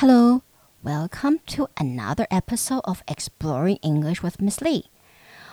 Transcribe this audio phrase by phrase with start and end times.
[0.00, 0.42] Hello,
[0.84, 4.90] welcome to another episode of Exploring English with Miss Lee。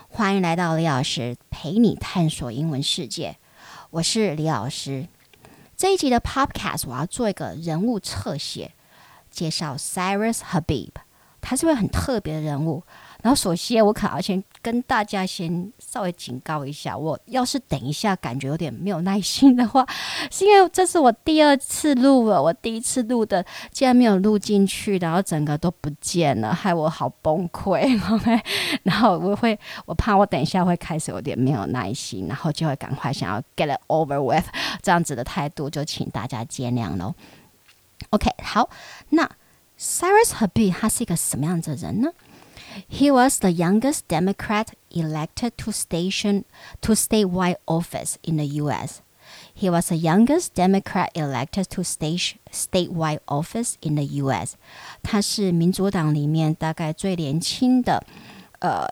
[0.09, 3.37] 欢迎来到李老师陪你探索英文世界。
[3.91, 5.07] 我是李老师。
[5.77, 8.73] 这一集的 Podcast 我要做一个人物侧写，
[9.31, 10.91] 介绍 Cyrus Habib。
[11.39, 12.83] 他是位很特别的人物。
[13.23, 19.87] 然后，首先我可能要先跟大家先稍微警告一下，我要是等一下感觉有点没有耐心的话，
[20.29, 27.97] 是因为这是我第二次录了，我第一次录的竟然没有录进去，然后整个都不见了，害我好崩溃。
[28.13, 28.37] OK，
[28.83, 34.45] 然后我会，我怕我等一下会开始有点没有耐心，然后就会赶快想要 get it over with，
[34.81, 37.15] 这样子的态度就请大家见谅喽。
[38.09, 38.69] OK，好，
[39.11, 39.29] 那
[39.79, 42.09] Cyrus Habib 他是一个什么样子的人呢
[42.88, 46.44] ？He was the youngest Democrat elected to station
[46.80, 49.02] to statewide office in the U.S.
[49.54, 54.56] He was the youngest Democrat elected to state statewide office in the U.S.
[55.02, 58.02] 他是民主党里面大概最年轻的
[58.60, 58.86] 呃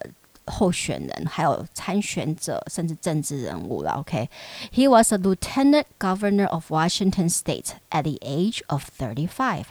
[0.45, 3.93] 候选人，还有参选者，甚至政治人物了。
[3.93, 9.65] OK，He was a lieutenant governor of Washington State at the age of thirty-five.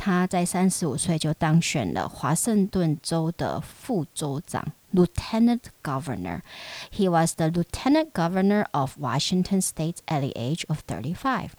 [0.00, 11.50] 他在三十五岁就当选了华盛顿州的副州长，Lieutenant Governor。He was the Lieutenant Governor of Washington State at the age of thirty-five,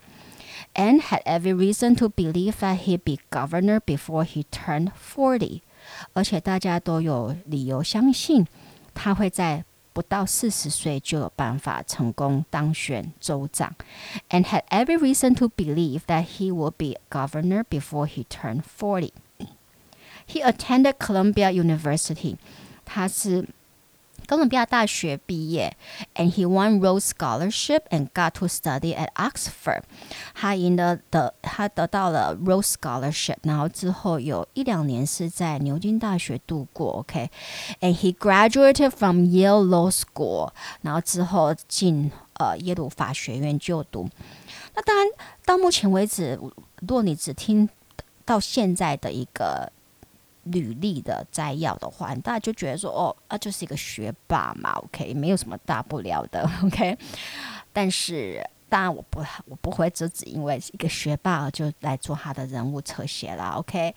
[0.73, 5.61] and had every reason to believe that he'd be governor before he turned forty。
[6.13, 8.45] 而且大家都有理由相信
[8.93, 9.63] 他会在。
[9.93, 13.73] 不到四十岁就有办法成功当选州长，
[14.29, 19.11] and had every reason to believe that he would be governor before he turned forty.
[20.27, 22.37] He attended Columbia University.
[22.85, 23.47] 他是。
[24.26, 25.76] 哥伦比亚大学毕业
[26.14, 29.82] ，and he won Rhodes Scholarship and got to study at Oxford。
[30.34, 36.92] 他赢得的，他得到了 Rhodes Scholarship，然后之后有一两年是在牛津大学度过。
[37.00, 44.08] OK，and、he graduated from Yale Law School，然后之后进呃耶鲁法学院就读。
[44.74, 45.06] 那当然，
[45.44, 46.38] 到目前为止，
[46.80, 47.68] 如果你只听
[48.24, 49.70] 到现在的一个。
[50.44, 56.96] 履历的摘要的话，大家就觉得说，哦，啊，就是一个学霸嘛，OK，没有什么大不了的， OK。
[57.72, 63.94] 但是，当然我不，我不会只只因为一个学霸就来做他的人物侧写啦，OK。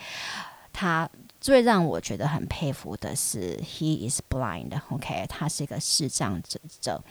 [0.71, 6.41] 他最让我觉得很佩服的是，He is blind，OK，他是一个视障
[6.81, 7.01] 者。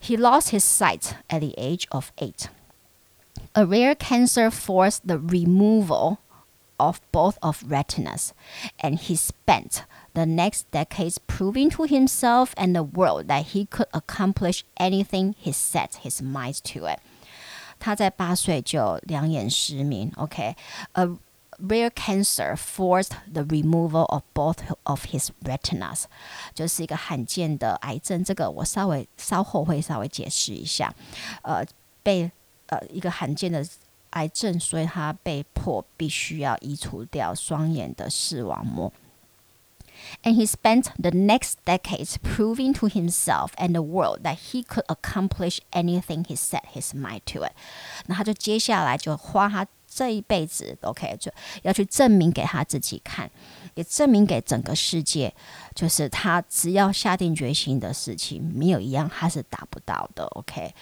[0.00, 2.44] He lost his sight at the age of eight.
[3.54, 6.18] A rare cancer forced the removal.
[6.77, 8.33] of both of retinas,
[8.79, 9.83] and he spent
[10.15, 15.51] the next decades proving to himself and the world that he could accomplish anything he
[15.51, 16.99] set his mind to it.
[17.79, 20.11] 他在八岁就两眼失明。
[20.15, 21.17] OK，a、okay?
[21.59, 26.05] rare cancer forced the removal of both of his retinas，
[26.55, 28.23] 就是一个罕见的癌症。
[28.23, 30.91] 这个我稍微稍后会稍微解释一下。
[31.43, 31.63] 呃，
[32.01, 32.31] 被
[32.67, 33.63] 呃一个罕见的。
[34.15, 38.91] 癌症，所以他被迫必须要移除掉双眼的视网膜。
[40.23, 45.59] And he spent the next decades proving to himself and the world that he could accomplish
[45.71, 47.51] anything he set his mind to it。
[48.07, 51.31] 那他就接下来就花他这一辈子，OK，就
[51.61, 53.29] 要去证明给他自己看，
[53.76, 55.32] 也证明给整个世界，
[55.74, 60.74] 就是他只要下定决心的事情，没有一样他是达不到的，OK。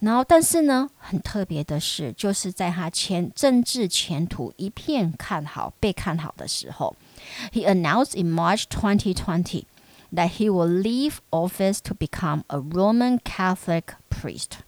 [0.00, 6.96] 然后，但是呢，很特别的是，就是在他前政治前途一片看好、被看好的时候
[7.52, 9.64] ，He announced in March 2020
[10.14, 14.60] that he will leave office to become a Roman Catholic priest。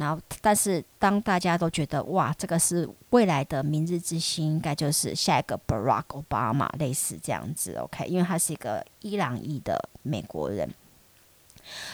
[0.00, 8.06] 然后，但是当大家都觉得哇，这个是未来的明日之星，应该就是下一个 Barack Obama，类似这样子，OK？
[8.06, 10.72] 因为他是一个伊朗裔的美国人，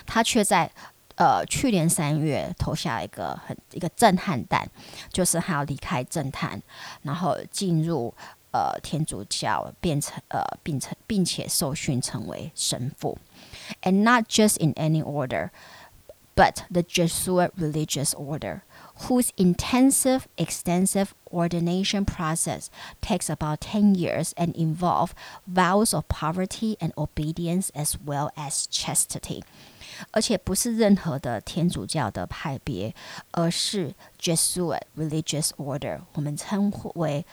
[0.07, 0.71] 他却在
[1.17, 4.71] 呃去年三月投下一个很一个震撼弹，
[5.11, 6.63] 就是他要离开政坛，
[7.03, 8.15] 然后进入
[8.53, 13.19] 呃天主教，变成呃并成并且受训成为神父
[13.83, 15.51] ，and not just in any order。
[16.36, 18.62] But the Jesuit religious order,
[19.08, 22.70] whose intensive, extensive ordination process
[23.02, 25.14] takes about 10 years and involve
[25.46, 29.44] vows of poverty and obedience as well as chastity，
[30.12, 32.96] 而且不是任何的天主教的派别，
[33.32, 37.26] 而是 Jesuit religious order，我们称为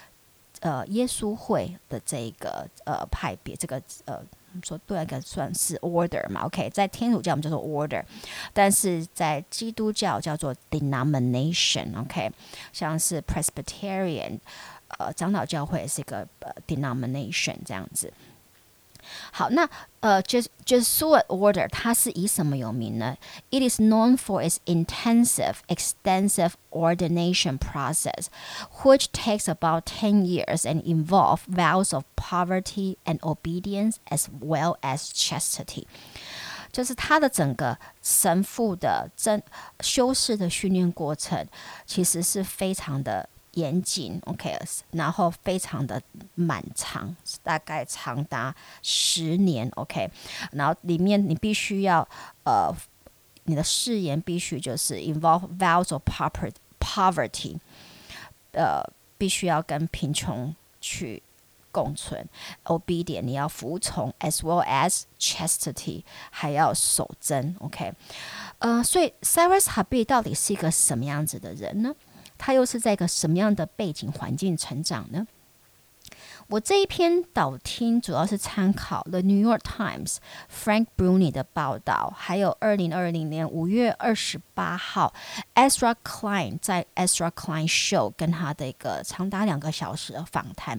[0.60, 8.03] 呃耶稣会的这个呃派别，这个呃 我们 我们说对那个算是 order 嘛，OK，在天主教我们叫做 order，
[8.53, 12.31] 但是在基督教叫做 denomination，OK，
[12.71, 14.38] 像是 Presbyterian，
[15.00, 18.13] 呃，长老教会是一个呃 denomination 这样子。
[19.32, 19.66] 好，那
[20.00, 23.16] 呃，Jesuit Order 它是以什么有名呢？
[23.50, 28.26] It is known for its intensive, extensive ordination process,
[28.82, 35.08] which takes about ten years and involve vows of poverty and obedience as well as
[35.08, 35.86] chastity。
[36.70, 39.42] 就是它的整个神父的真
[39.80, 41.46] 修士的训练过程，
[41.86, 43.30] 其实是非常的。
[43.53, 44.57] 严谨，OK，
[44.91, 46.01] 然后非常的
[46.35, 50.09] 漫长，大概长达十年，OK，
[50.51, 52.07] 然后里面你必须要，
[52.44, 52.75] 呃，
[53.44, 56.01] 你的誓言必须就是 involve vows of
[56.79, 57.59] poverty，
[58.53, 58.81] 呃，
[59.17, 61.21] 必须要跟贫穷去
[61.71, 62.27] 共存
[62.65, 67.94] ，OBEY 点你要服从，as well as chastity，还要守贞，OK，
[68.57, 71.94] 呃，所以 Cyrus Habib 到底是一个什么样子的人呢？
[72.45, 75.25] 他又是在一个什么样的背景环境成长呢？
[76.47, 80.15] 我这一篇导听主要是参考了《New York Times》
[80.53, 85.13] Frank Bruni 的报道，还有二零二零年五月二十八号
[85.55, 90.77] Ezra Klein 在 Ezra Klein Show 跟他的一个长达两个小时的访谈。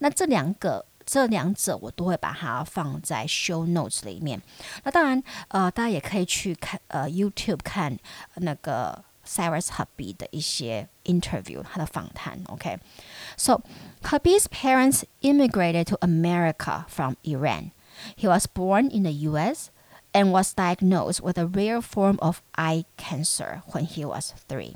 [0.00, 4.42] 那这两个这两者我都会把它放在 Show Notes 里面。
[4.84, 7.98] 那当然，呃，大家也可以去看呃 YouTube 看
[8.34, 9.02] 那个。
[9.27, 13.61] Cyrus Habib 的一些 interview，他的访谈，OK，so
[14.01, 17.71] Habib's parents immigrated to America from Iran.
[18.17, 19.69] He was born in the U.S.
[20.11, 24.75] and was diagnosed with a rare form of eye cancer when he was three.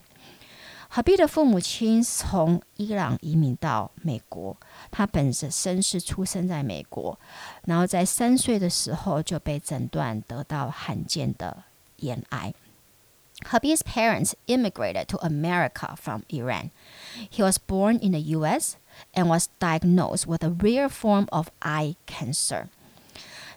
[0.90, 4.56] Habib 的父母亲从伊朗移民到美国，
[4.90, 7.20] 他本身是出生在美国，
[7.66, 11.66] 然后在三岁的时候就被诊断得到罕见的
[11.98, 12.54] 眼癌。
[13.46, 16.72] Habib's parents immigrated to America from Iran.
[17.30, 18.78] He was born in the U.S.
[19.14, 22.70] and was diagnosed with a rare form of eye cancer.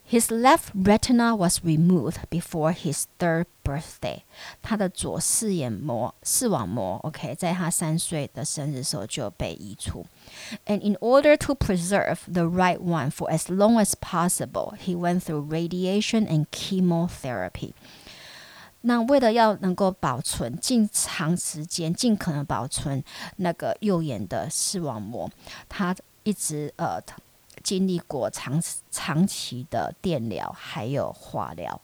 [0.05, 4.25] His left retina was removed before his third birthday.
[4.61, 10.05] 他的左视眼膜视网膜，OK，在他三岁的生日时候就被移除。
[10.67, 15.49] And in order to preserve the right one for as long as possible, he went through
[15.49, 17.73] radiation and chemotherapy.
[18.85, 23.03] 那为了要能够保存尽长时间、尽可能保存
[23.37, 25.31] 那个右眼的视网膜，
[25.69, 26.99] 他一直呃
[27.62, 31.81] 经历过长长期的电疗还有化疗。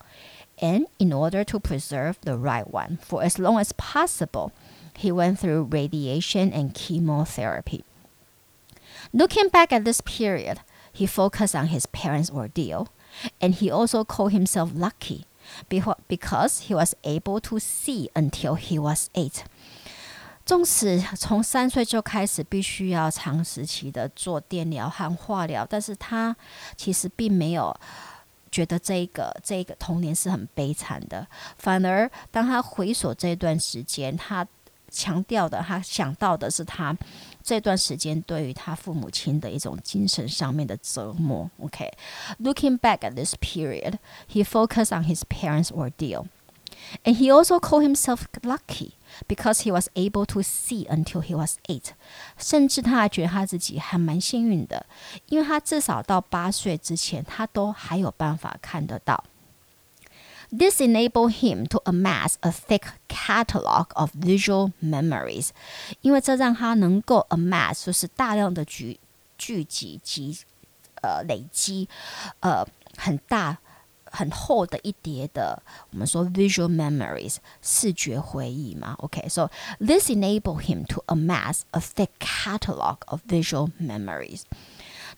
[0.58, 4.52] And in order to preserve the right one for as long as possible,
[4.98, 7.84] he went through radiation and chemotherapy.
[9.12, 10.60] Looking back at this period,
[10.94, 12.86] he focused on his parents' ordeal,
[13.38, 15.26] and he also called himself lucky.
[15.69, 19.41] Because he was able to see until he was eight。
[20.43, 26.35] 纵使从三岁就开始必须要长时期的做电疗和化疗，但是他
[26.75, 27.73] 其实并没有
[28.51, 31.25] 觉得这个这个童年是很悲惨的。
[31.57, 34.45] 反而当他回首这段时间，他
[34.91, 36.95] 强调的，他想到的是他。
[37.43, 41.49] 这段时间对于他父母亲的一种精神上面的折磨。
[41.59, 43.95] OK，looking back at this period,
[44.31, 46.27] he focused on his parents' ordeal,
[47.03, 48.91] and he also called himself lucky
[49.27, 51.93] because he was able to see until he was eight。
[52.37, 54.85] 甚至他还觉得他自己还蛮幸运的，
[55.25, 59.23] 因为他至少到八岁之前，他都还有办法看得到。
[60.50, 65.48] This enabled him to amass a thick catalog of visual memories，
[66.02, 69.00] 因为这让他能够 amass 就是大量的聚
[69.36, 70.38] 聚集及
[71.02, 71.88] 呃累积
[72.40, 72.64] 呃
[72.96, 73.58] 很大
[74.04, 78.94] 很厚的一叠的我们说 visual memories 视觉回忆嘛。
[79.00, 84.42] OK，so、okay, this enabled him to amass a thick catalog of visual memories。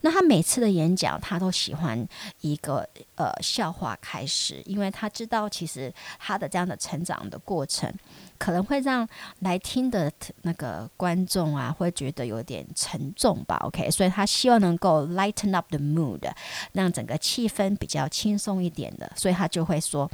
[0.06, 2.06] 那他每次的演讲，他都喜欢
[2.42, 7.90] 一个呃笑话开始，因为他知道其实他的这样的成长的过程，
[8.38, 9.08] 可能会让
[9.40, 13.56] 来听的那个观众啊，会觉得有点沉重吧。
[13.62, 16.30] OK，所以他希望能够 lighten up the mood，
[16.74, 20.12] 让整个气氛比较轻松一点的，所以他就会说，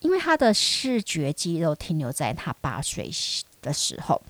[0.00, 3.08] 因为他的视觉肌肉停留在他八岁
[3.62, 4.20] 的时候，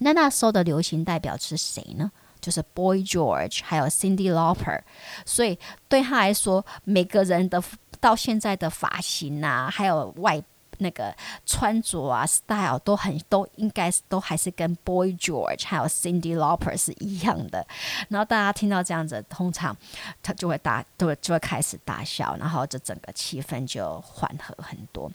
[0.00, 2.10] 那那时候的流行代表是谁呢？
[2.44, 4.82] 就是 Boy George，还有 Cindy Lauper，
[5.24, 5.58] 所以
[5.88, 7.62] 对他来说，每个人的
[8.00, 10.42] 到现在的发型啊，还有外
[10.76, 11.14] 那个
[11.46, 17.66] 穿着啊，style 都很都应该都还是跟 Boy George 还有 Cindy Lauper 是一样的。
[18.10, 19.74] 然后大家听到这样子，通常
[20.22, 25.10] 他就会大就会就会开始大笑，然后这整个气氛就缓和很多。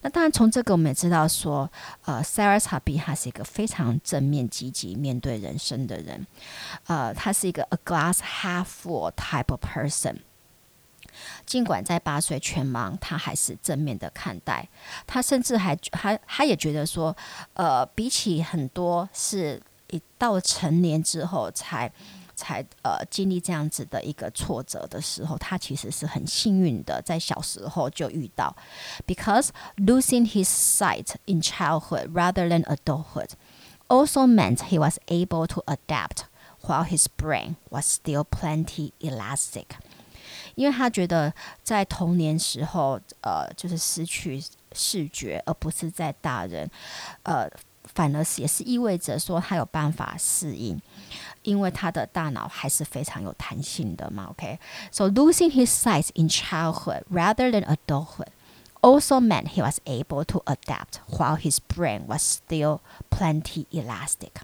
[0.00, 1.70] 那当然，从这个我们也知道说，
[2.04, 6.26] 呃，Cyrus Habib 他是一个非常正面积极面对人生的人，
[6.86, 10.18] 呃，他是一个 a glass half full type of person。
[11.44, 14.68] 尽管在八岁全盲，他还是正面的看待。
[15.04, 17.16] 他甚至还还他也觉得说，
[17.54, 21.90] 呃，比起很多是一到成年之后才
[22.38, 28.54] 才呃经历这样子的一个挫折的时候，他其实是很幸运的，在小时候就遇到。
[29.06, 33.30] Because losing his sight in childhood rather than adulthood
[33.88, 36.26] also meant he was able to adapt
[36.62, 39.66] while his brain was still plenty elastic.
[40.54, 44.42] 因为他觉得在童年时候，呃，就是失去
[44.72, 46.68] 视觉，而不是在大人，
[47.22, 47.48] 呃，
[47.93, 50.81] 反而是也是意味着说他有办法适应，
[51.43, 54.27] 因为他的大脑还是非常有弹性的嘛。
[54.31, 55.13] OK，so、okay?
[55.13, 58.29] losing his sight in childhood rather than adulthood
[58.81, 64.41] also meant he was able to adapt while his brain was still plenty elastic.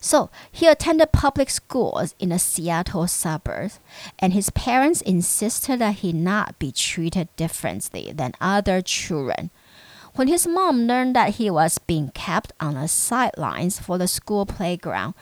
[0.00, 3.80] So he attended public schools in the Seattle suburbs,
[4.18, 9.50] and his parents insisted that he not be treated differently than other children.
[10.18, 14.46] When his mom learned that he was being kept on the sidelines for the school
[14.46, 15.14] playground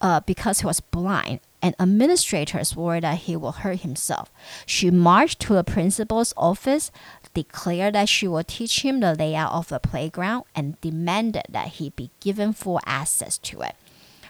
[0.00, 4.30] uh, because he was blind, and administrators worried that he will hurt himself,
[4.64, 6.90] she marched to the principal's office,
[7.34, 11.90] declared that she would teach him the layout of the playground, and demanded that he
[11.90, 13.74] be given full access to it.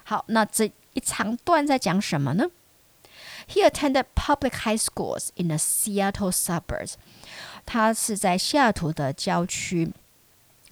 [0.02, 2.50] 好，那这一长段在讲什么呢？
[3.46, 6.94] He attended public high schools in the Seattle suburbs。
[7.64, 9.92] 他是在西雅图的郊区，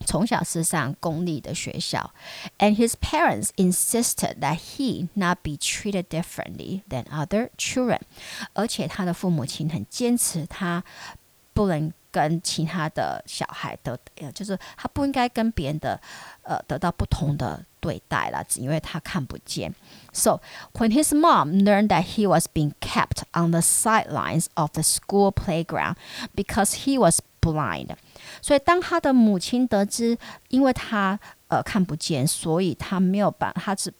[0.06, 2.12] 从小是上公立的学校。
[2.58, 8.00] And his parents insisted that he not be treated differently than other children。
[8.54, 10.84] 而且他的父母亲很坚持他
[11.52, 16.00] 不能跟其他的小孩得，呃，就是他不应该跟别人的，
[16.42, 17.64] 呃，得到不同的。
[17.80, 19.72] 对待了，因为他看不见。
[20.12, 20.40] So
[20.72, 25.30] when his mom learned that he was being kept on the sidelines of the school
[25.30, 25.94] playground
[26.34, 27.94] because he was blind，
[28.43, 30.15] 所以当他的母亲得知，
[30.49, 33.91] 因为他呃看不见，所以他没有办，他只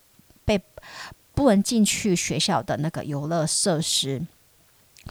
[0.44, 0.62] 被
[1.34, 4.28] 不能进去学校的那个游乐设施。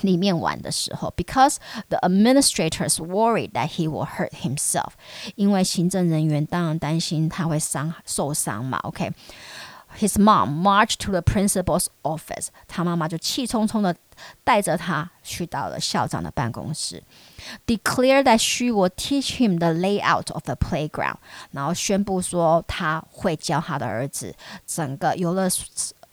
[0.01, 1.57] 里面玩的时候，because
[1.91, 4.93] the administrators worried that he will hurt himself，
[5.35, 8.79] 因为行政人员当然担心他会伤受伤嘛。
[8.85, 13.95] OK，his mom marched to the principal's office，他妈妈就气冲冲的
[14.45, 17.02] 带着他去到了校长的办公室
[17.67, 21.17] ，declare that she will teach him the layout of the playground，
[21.50, 24.35] 然后宣布说他会教他的儿子
[24.67, 25.49] 整个游乐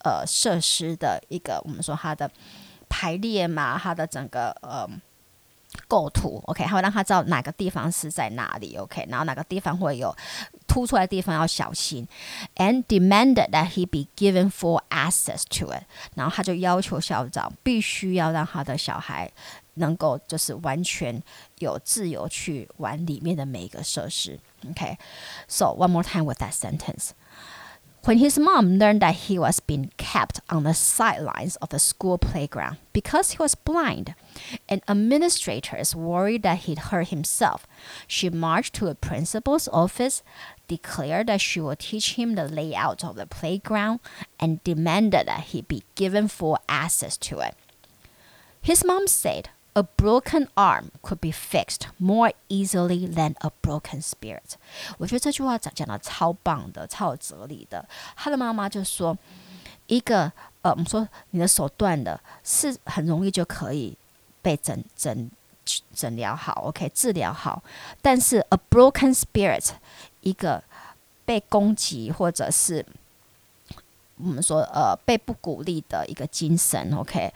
[0.04, 2.30] 呃设施的一个，我们说他的。
[2.92, 4.90] 排列嘛，他的整个呃
[5.88, 10.14] 构图，OK，他会让他知道哪个地方是在哪里，OK，然后哪个地方会有
[10.69, 12.07] 凸出来的地方要小心，
[12.57, 15.85] and demanded that he be given full access to it，
[16.15, 19.31] 然后他就要求校长必须要让他的小孩
[19.75, 21.23] 能够就是完全
[21.59, 27.11] 有自由去玩里面的每一个设施，OK，so one more time with that sentence。
[28.06, 32.18] When his mom learned that he was being kept on the sidelines of the school
[32.18, 34.16] playground because he was blind,
[34.70, 37.68] and administrators worried that he'd hurt himself,
[38.08, 40.24] she marched to a principal's office,
[40.68, 44.00] declared that she would teach him the layout of the playground,
[44.40, 47.56] and demanded that he be given full access to it.
[48.62, 49.50] His mom said,
[49.80, 54.56] A broken arm could be fixed more easily than a broken spirit。
[54.98, 57.88] 我觉得这句话讲讲的超棒的，超有哲理的。
[58.14, 59.18] 他的妈妈就说，
[59.88, 60.30] 一个
[60.64, 63.98] 呃，我们说你的手断了，是很容易就可以
[64.42, 65.32] 被诊诊
[65.94, 67.64] 诊疗好，OK，治疗好。
[68.02, 69.70] 但是 a broken spirit，
[70.20, 70.62] 一个
[71.24, 72.86] 被攻击或者是。
[74.19, 77.33] 我们说，呃，被不鼓励的一个精神，OK，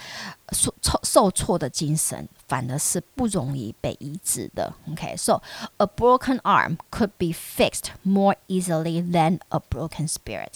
[0.52, 5.42] 受受受挫的精神，反而是不容易被医治的，OK。So
[5.78, 10.52] a broken arm could be fixed more easily than a broken spirit.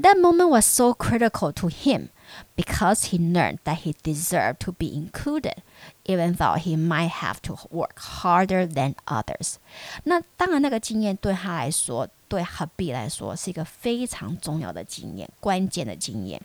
[0.00, 2.08] That moment was so critical to him
[2.56, 5.56] because he learned that he deserved to be included,
[6.04, 9.56] even though he might have to work harder than others.
[10.04, 12.08] 那当然，那个经验对他来说。
[12.28, 16.38] 对 Habib 来说是一个非常重要的经验，关键的经验，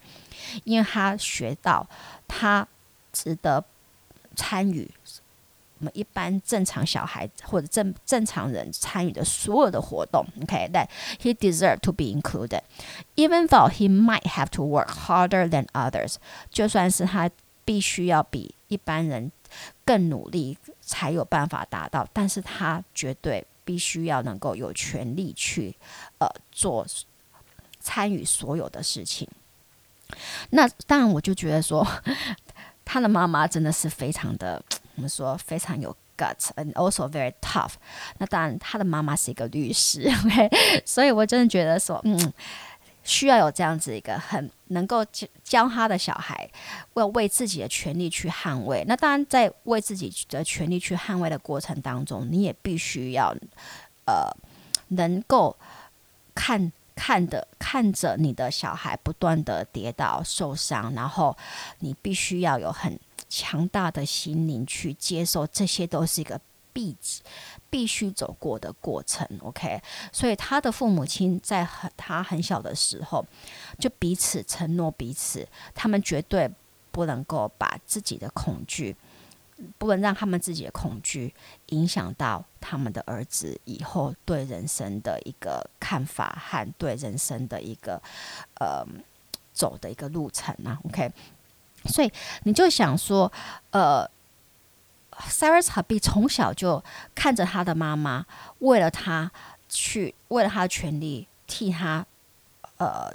[0.63, 1.85] 因为他学到
[2.25, 2.65] 他
[3.11, 3.61] 值得
[4.33, 4.89] 参与
[5.78, 10.24] 我们一般正常小孩或者正正常人参与的所有的活动。
[10.42, 10.88] ，OK？That
[11.20, 12.62] he deserved to be included,
[13.16, 16.16] even though he might have to work harder than others。
[16.50, 17.30] 就算是他
[17.64, 19.30] 必须要比一般人
[19.84, 25.74] 更努力才有办法达到，但是他绝对必须要能够有权利去
[26.18, 26.86] 呃做
[27.80, 29.28] 参与所有的事情。
[30.50, 31.86] 那当然，我就觉得说。
[32.90, 34.64] 他的妈妈真的是非常的，
[34.98, 37.74] 我们说非常有 guts，and also very tough。
[38.18, 40.50] 那当然，他的妈妈是一个律师， OK，
[40.84, 42.32] 所以我真的觉得说，嗯，
[43.04, 46.50] 需要有这样子一个很能够教教他的小孩，
[46.94, 48.84] 为为自己的权利去捍卫。
[48.88, 53.32] 那当然，在为自己的权利去捍卫的过程当中，你也必须要，
[54.04, 54.28] 呃，
[54.88, 55.56] 能够
[56.34, 56.72] 看。
[57.00, 61.36] 看的看着你的小孩不断的跌倒受伤，然后
[61.78, 66.40] 你必须要有很强大的心灵去接受，这些都是一个
[66.72, 66.96] 必
[67.70, 69.26] 必须走过的过程。
[69.40, 69.80] OK，
[70.12, 73.24] 所以他的父母亲在很他很小的时候
[73.78, 76.50] 就彼此承诺彼此，他们绝对
[76.90, 78.96] 不能够把自己的恐惧。
[79.76, 81.34] 不能让他们自己的恐惧
[81.70, 88.00] 影响到他们的儿子以后对人生的一个看法和对人生的一个
[88.60, 88.86] 呃
[89.52, 90.78] 走的一个路程啊。
[90.84, 91.10] OK，
[91.88, 92.12] 所以
[92.44, 93.32] 你就想说，
[93.70, 94.08] 呃
[95.28, 98.26] ，Sara 和 B 从小就看着他的妈妈
[98.58, 99.30] 为了他
[99.68, 102.06] 去为了他的权利替他
[102.76, 103.12] 呃。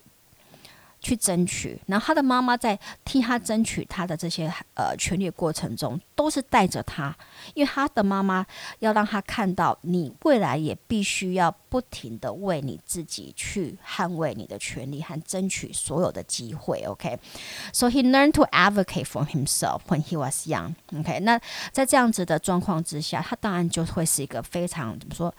[1.04, 7.14] 去争取，然后他的妈妈在替他争取他的这些呃权利的过程中，都是带着他，
[7.54, 8.46] 因为他的妈妈
[8.80, 16.82] 要让他看到，你未来也必须要不停地为你自己去捍卫你的权利和争取所有的机会。
[16.86, 20.74] OK，so he learned to advocate for himself when he was young。
[20.98, 21.38] OK，那
[21.74, 25.36] 在这样子的状况之下，他当然就会是一个非常怎么说？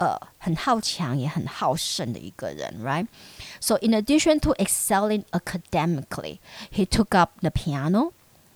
[0.00, 3.06] 呃，很好强也很好胜的一个人，right?
[3.60, 6.38] So in addition to excelling academically,
[6.70, 8.12] he took up the piano,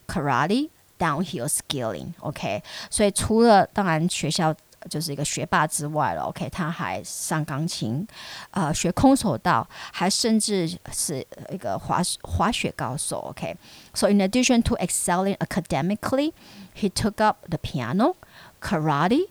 [0.07, 0.69] karate,
[0.99, 2.13] downhill skiing.
[2.21, 4.55] OK，所以除了当然学校
[4.91, 8.07] 就是一个学霸之外了，OK，他还上钢琴，
[8.51, 13.19] 呃，学空手道，还甚至是一个滑滑雪高手。
[13.31, 16.33] OK，so in addition to excelling academically,
[16.75, 18.15] he took up the piano,
[18.61, 19.29] karate.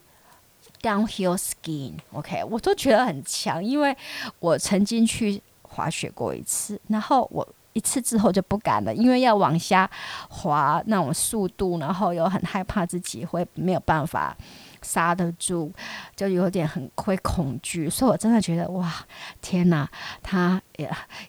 [0.85, 3.97] Downhill skiing，OK，我都觉得很强，因为
[4.39, 9.91] 我曾经去滑雪过一次，然后我一次之后就不敢了，因为要往下
[10.29, 14.37] 滑那种速度，然后又很害怕自己会没有办法
[14.83, 15.73] 刹得住，
[16.15, 18.93] 就有点很会恐惧，所以我真的觉得哇，
[19.41, 19.89] 天哪，
[20.23, 20.89] 他也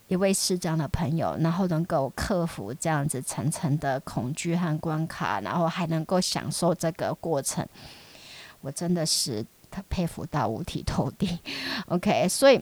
[0.10, 7.66] 一位视障的朋友，然后能够克服这样子层层的恐惧和关卡，然后还能够享受这个过程。
[8.62, 11.40] 我真的是他佩服到五体投地，
[11.88, 12.28] OK。
[12.28, 12.62] 所以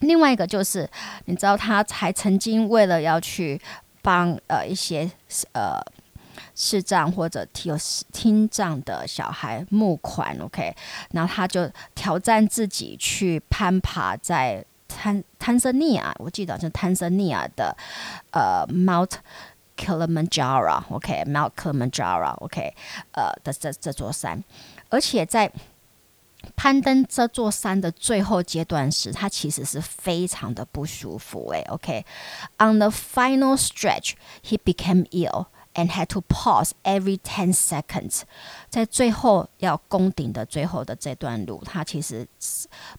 [0.00, 0.88] 另外一个就是，
[1.26, 3.60] 你知道他还曾经为了要去
[4.02, 5.10] 帮呃一些
[5.52, 5.80] 呃
[6.54, 7.76] 视障或者有
[8.12, 10.74] 听障的小孩募款，OK。
[11.12, 17.76] 然后他就挑战自己去攀爬在坦坦桑尼亚，我记得是坦桑尼亚的
[18.32, 19.12] 呃 Mount
[19.76, 22.74] Kilimanjaro，OK，Mount Kilimanjaro，OK，
[23.12, 24.42] 呃的这这座山。
[24.93, 25.51] 而且在
[26.55, 31.49] 攀登这座山的最后阶段时，他其实是非常的不舒服。
[31.51, 38.21] 诶，OK，on the final stretch, he became ill and had to pause every ten seconds。
[38.69, 42.27] 在最后要攻顶的最后的这段路，他其实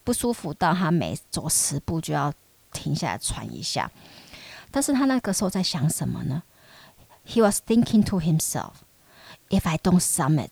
[0.05, 2.33] 不舒服到他每走十步就要
[2.73, 3.91] 停下来喘一下。
[4.71, 6.43] 但是他那个时候在想什么呢？
[7.27, 8.75] He was thinking to himself,
[9.49, 10.51] "If I don't summit."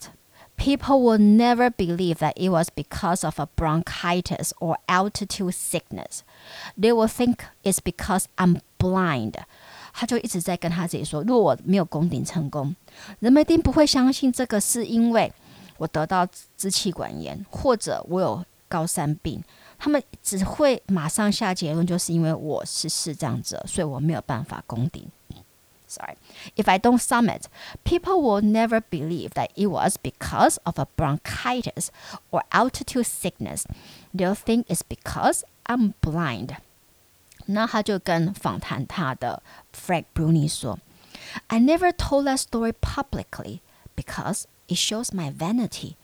[0.62, 6.22] People will never believe that it was because of a bronchitis or altitude sickness.
[6.76, 9.34] They will think it's because I'm blind.
[9.92, 12.74] 他就一直在跟他自己说：如果我没有攻顶成功，
[13.20, 15.32] 人们一定不会相信这个是因为
[15.76, 19.42] 我得到支气管炎，或者我有高山病。
[19.78, 25.06] 他们只会马上下结论，就是因为我是视障者，所以我没有办法攻顶。
[25.92, 26.16] Sorry,
[26.54, 27.48] if I don't summit,
[27.82, 31.90] people will never believe that it was because of a bronchitis
[32.30, 33.64] or altitude sickness.
[34.14, 36.56] They'll think it's because I'm blind.
[37.46, 43.60] 那他就跟访谈他的 Frank Bruni 说：“I never told that story publicly
[43.96, 45.94] because it shows my vanity.”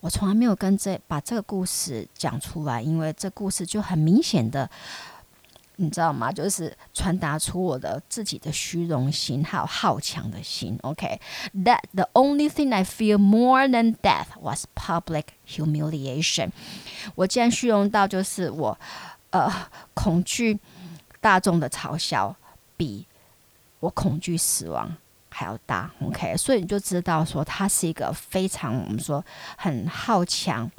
[0.00, 4.68] 我从来没有跟这把这个故事讲出来，因为这故事就很明显的。
[5.79, 6.31] 你知道吗？
[6.31, 10.77] 就是传达出我的自己的虚荣心，还有好强的心。
[10.81, 16.49] OK，that、the only thing I feel more than death was public humiliation。
[17.15, 18.77] 我竟然虚荣到就是我
[19.29, 20.59] 呃恐惧
[21.21, 22.35] 大众的嘲笑，
[22.75, 23.05] 比
[23.79, 24.97] 我恐惧死亡
[25.29, 25.91] 还要大。
[26.01, 29.23] OK，所以你就知道说他是一个非常我们说
[29.57, 30.69] 很好强。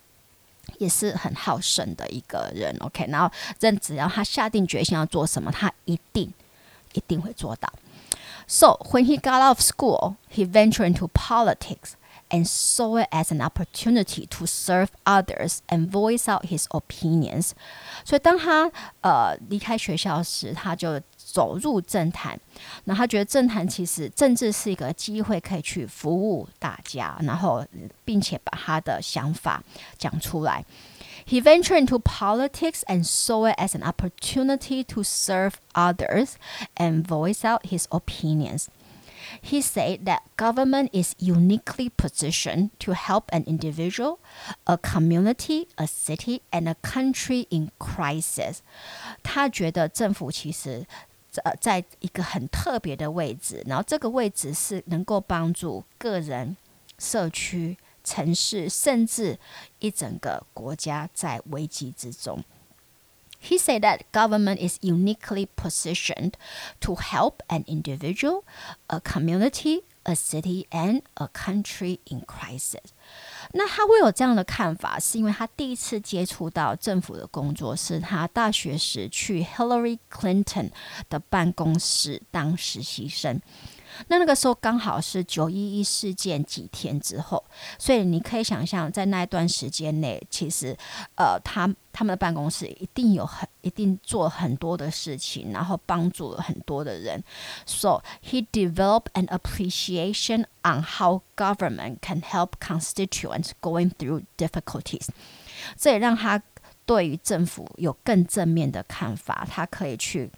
[0.79, 3.07] 也是很好胜的一个人，OK。
[3.09, 6.33] 然后人只要他下定决心要做什么，他一定
[6.93, 7.73] 一定会做到。
[8.47, 11.93] So when he got out of school, he ventured into politics
[12.31, 17.51] and saw it as an opportunity to serve others and voice out his opinions。
[18.05, 18.71] 所以当他
[19.03, 22.40] 呃离开学校时，他就走入政坛，
[22.84, 27.66] 那他觉得政坛其实政治是一个机会，可以去服务大家，然后
[28.06, 29.64] 并且把他的想法
[29.98, 30.64] 讲出来。
[31.26, 36.34] He ventured into politics and saw it as an opportunity to serve others
[36.76, 38.66] and voice out his opinions.
[39.42, 44.20] He said that government is uniquely positioned to help an individual,
[44.66, 48.58] a community, a city, and a country in crisis.
[49.24, 50.86] 他觉得政府其实。
[51.44, 56.56] 呃，在一个很特别的位置，然后这个位置是能够帮助个人、
[57.00, 59.40] 社区、城市，甚至
[59.80, 62.44] 一整个国家在危机之中。
[63.42, 66.34] He said that government is uniquely positioned
[66.80, 68.44] to help an individual,
[68.88, 72.94] a community, a city, and a country in crisis.
[73.53, 80.71] 那他会有这样的看法，是因为他第一次接触到政府的工作，是他大学时去 Hillary Clinton
[81.09, 83.41] 的办公室当实习生。
[84.07, 87.45] 那那个时候刚好是九一一事件几天之后，
[87.79, 90.77] 所以你可以想象，在那一段时间内，其实
[91.17, 97.23] 呃，他他们的办公室一定有很一定做很多的事情，然后帮助了很多的人。
[97.67, 105.09] So he developed an appreciation on how government can help constituents going through difficulties。
[105.77, 106.41] 这也让他
[106.87, 110.31] 对于政府有更正面的看法，他可以去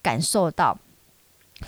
[0.00, 0.78] 感受到。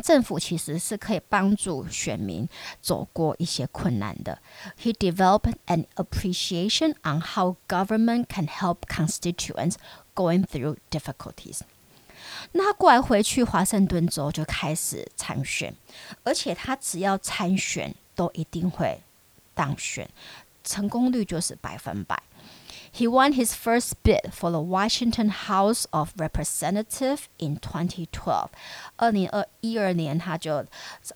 [0.02, 2.48] 政府其实是可以帮助选民
[2.82, 4.38] 走过一些困难的。
[4.82, 9.74] He developed an appreciation on how government can help constituents
[10.14, 11.60] going through difficulties。
[12.52, 15.74] 那他过来回去华盛顿州就开始参选，
[16.24, 19.00] 而且他只要参选都一定会
[19.54, 20.08] 当选，
[20.64, 22.20] 成功率就是百分百。
[22.93, 28.49] He won his first bid for the Washington House of Representatives in 2012。
[28.97, 30.65] 二零二一二年，他就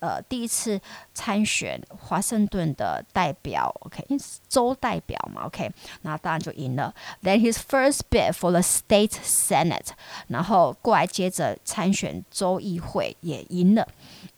[0.00, 0.80] 呃第一次
[1.12, 4.02] 参选华盛顿的代表，OK，
[4.48, 6.94] 州代表嘛，OK，那当然就赢了。
[7.22, 9.88] Then his first bid for the state senate，
[10.28, 13.86] 然后过来接着参选州议会也赢了。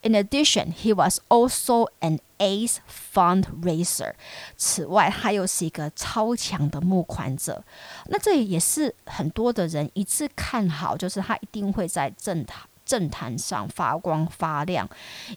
[0.01, 2.76] In addition, he was also an Ace
[3.12, 4.12] fundraiser。
[4.56, 7.64] 此外，他又是一个超强的募款者。
[8.06, 14.88] 那这也是很多的人一致看好，就是他一定会在政坛政坛上发光发亮，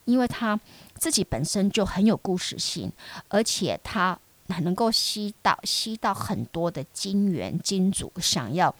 [0.05, 0.59] 因为他
[0.95, 2.91] 自己本身就很有故事性，
[3.29, 4.17] 而且他
[4.61, 8.73] 能够吸到吸到很多的金援金主，想要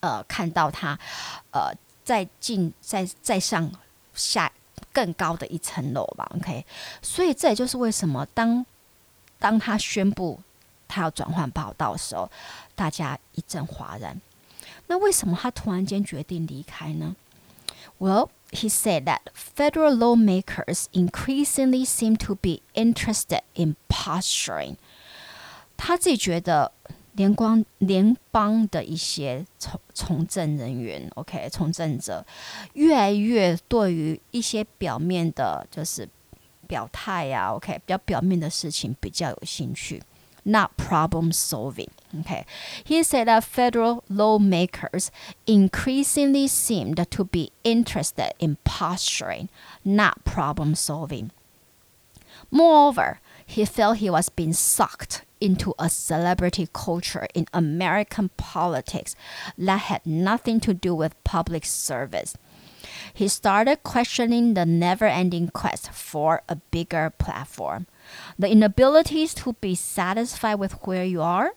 [0.00, 0.98] 呃看到他
[1.50, 1.70] 呃
[2.04, 3.70] 再进再再上
[4.14, 4.50] 下。
[4.95, 6.65] 更高的一层楼吧，OK，
[7.01, 8.65] 所以这也就是为什么当
[9.39, 10.39] 当他宣布
[10.87, 12.29] 他要转换跑道的时候，
[12.75, 14.19] 大家一阵哗然。
[14.87, 17.15] 那为什么他突然间决定离开呢？
[17.99, 24.75] Well, he said that federal lawmakers increasingly seem to be interested in posturing。
[25.77, 26.71] 他自己觉得。
[27.15, 32.25] 联邦联邦的一些从从政人员，OK，从政者
[32.73, 36.07] 越来越对于一些表面的，就是
[36.67, 40.01] 表态呀，OK，比较表面的事情比较有兴趣，
[40.43, 45.07] not problem solving。OK，he said that federal lawmakers
[45.45, 49.47] increasingly seemed to be interested in posturing,
[49.83, 51.29] not problem solving.
[52.49, 59.14] Moreover, he felt he was being sucked into a celebrity culture in American politics
[59.56, 62.36] that had nothing to do with public service.
[63.14, 67.86] He started questioning the never ending quest for a bigger platform,
[68.38, 71.52] the inabilities to be satisfied with where you are.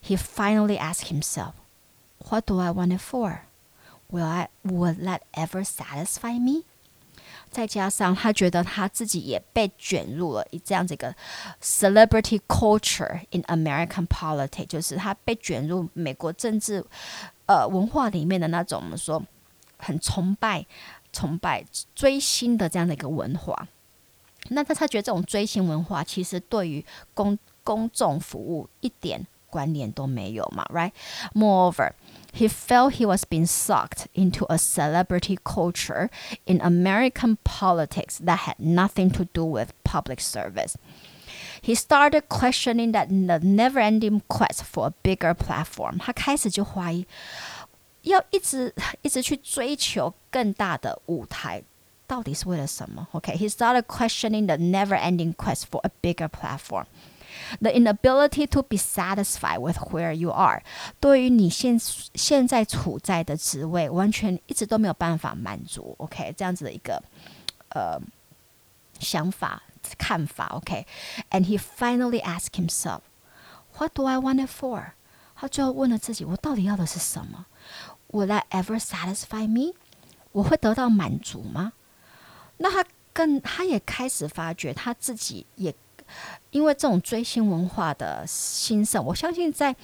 [0.00, 1.54] He finally asked himself,
[2.28, 3.44] What do I want it for?
[4.10, 6.64] Will, I, will that ever satisfy me?
[7.52, 11.14] 再加上他觉得他自己也被卷入了这样子一个
[11.62, 16.82] celebrity culture in American politics，就是他被卷入美国政治
[17.46, 19.22] 呃文化里面的那种我们说
[19.76, 20.66] 很崇拜、
[21.12, 21.62] 崇拜
[21.94, 23.68] 追星的这样的一个文化。
[24.48, 26.84] 那他他觉得这种追星文化其实对于
[27.14, 31.92] 公公众服务一点关联都没有嘛，right？Moreover.
[32.31, 36.09] Moreover, he felt he was being sucked into a celebrity culture
[36.45, 40.77] in American politics that had nothing to do with public service.
[41.61, 45.97] He started questioning that the never-ending quest for a bigger platform.
[45.97, 47.07] 他开始就怀疑，
[48.03, 51.63] 要一直一直去追求更大的舞台，
[52.05, 53.07] 到底是为了什么？
[53.13, 56.85] Okay, he started questioning the never-ending quest for a bigger platform.
[57.61, 60.63] The inability to be satisfied with where you are，
[60.99, 65.95] 对于你现现在处在的职位，完全一直都没有办法满足。
[65.99, 67.01] OK，这样子的一个
[67.69, 67.99] 呃
[68.99, 69.63] 想法。
[69.97, 71.45] 看法，OK，and、okay?
[71.45, 74.91] he finally asked himself，What do I want it for？
[75.33, 77.45] 他最后问了自己，我到底要的是什么？
[78.11, 79.75] Will that ever satisfy me？
[80.33, 81.71] 我会得到满足吗？
[82.57, 85.73] 那他更，他也开始发觉他自己也
[86.50, 89.74] 因为这种追星文化的兴盛，我相信在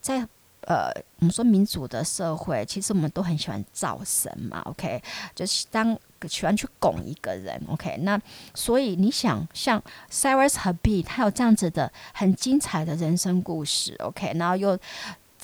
[0.00, 0.28] 在。
[0.62, 5.00] 呃，我们说民主的社会，其实我们都很喜欢造神嘛，OK，
[5.32, 5.96] 就是当
[6.28, 8.20] 喜欢去拱一个人，OK，那
[8.52, 14.76] 所以你想像 Cyrus 和 B，他有这样子的很精彩的人生故事，OK，然后又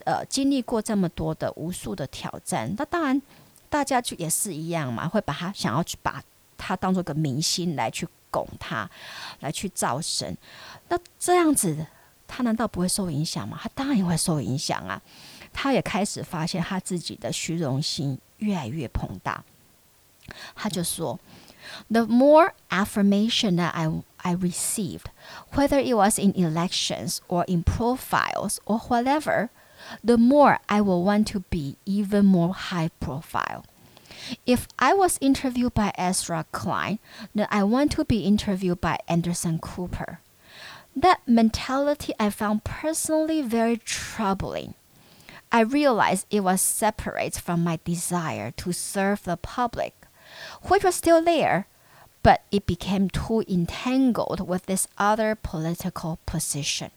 [0.05, 3.23] 呃经历过这么多的无数的挑战，那当然
[3.69, 6.21] 大家就也是一样嘛，会把他想要去把
[6.59, 8.90] 他当做个明星来去拱他，
[9.40, 10.38] 来去造神，
[10.90, 11.88] 那这样子。
[12.30, 13.58] 他难道不会受影响吗？
[13.64, 15.02] 他当然也会受影响啊！
[15.54, 19.42] 他也开始发现他自己的虚荣心越来越膨大。
[20.54, 21.20] 他就说：“
[21.90, 25.06] The more affirmation that I I received,
[25.54, 29.48] whether it was in elections or in profiles or whatever,
[30.04, 33.64] the more I will want to be even more high profile.
[34.46, 37.00] If I was interviewed by Ezra Klein,
[37.34, 40.20] then I want to be interviewed by Anderson Cooper.”
[40.96, 44.74] That mentality I found personally very troubling.
[45.52, 49.94] I realized it was separate from my desire to serve the public,
[50.64, 51.68] which was still there,
[52.24, 56.90] but it became too entangled with this other political position.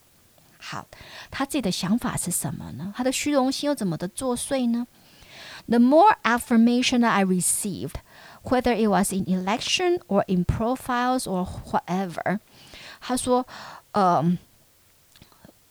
[0.59, 0.87] 好，
[1.31, 2.93] 他自己的想法是什么呢？
[2.97, 4.87] 他的虚荣心又怎么的作祟呢
[5.69, 7.97] ？The more affirmation I received,
[8.45, 12.41] whether it was in election or in profiles or whatever，
[13.01, 13.47] 他说。
[13.93, 14.23] 呃，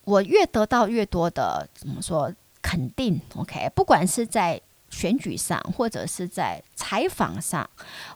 [0.03, 3.21] 我越得到越多的怎么说肯定？
[3.33, 4.59] OK，不管是在
[4.89, 7.69] 选举上，或者是在采访上，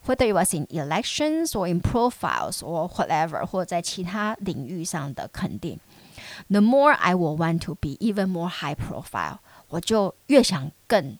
[0.06, 5.80] whether it was in elections or in profiles or whatever，或者在其他领域上的肯定，
[6.50, 9.38] the more I will want to be even more high profile，
[9.70, 11.18] 我就越想更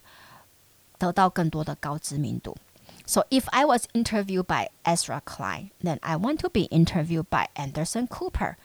[0.98, 2.56] 得到更多的高知名度。
[3.06, 8.08] So if I was interviewed by Ezra Klein, then I want to be interviewed by Anderson
[8.08, 8.56] Cooper.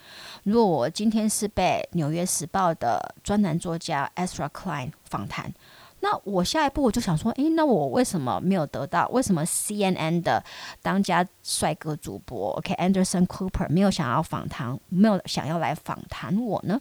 [0.45, 5.53] 如果我今天是被《纽约时报》的专栏作家 Ezra Klein 访谈，
[6.01, 9.09] 那我下一步我就想说，诶，那我为什么没有得到？
[9.09, 10.45] 为什么 CNN 的
[10.81, 16.81] 当家帅哥主播 OK，Anderson Cooper 没有想要访谈，没有想要来访谈我呢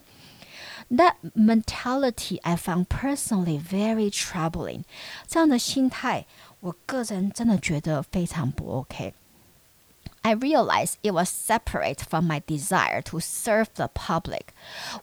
[0.89, 4.83] ？That mentality I found personally very troubling.
[5.27, 6.25] 这样的心态。
[6.59, 14.47] 我个人真的觉得非常不 OK。I realized it was separate from my desire to serve the public。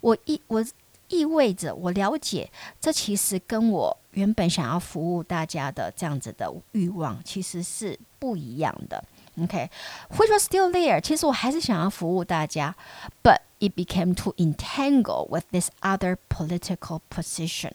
[0.00, 0.64] 我意我
[1.08, 2.50] 意味着我了解，
[2.80, 9.02] 这其实跟我原本想要服务大家的这样子的欲望其实是不一样的。
[9.40, 11.00] OK，which was still there。
[11.00, 12.74] 其实我还是想要服务大家，
[13.22, 17.71] but it became too entangled with this other political position。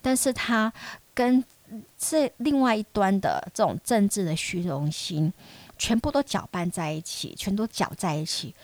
[0.00, 0.72] 但是它
[1.14, 1.44] 跟
[1.98, 5.32] 这另外一端的这种政治的虚荣心，
[5.78, 8.54] 全部都搅拌在一起，全都搅在一起，